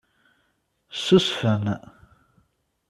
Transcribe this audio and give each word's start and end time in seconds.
Ssusfen. 0.93 1.65